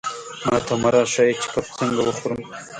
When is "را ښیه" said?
0.93-1.35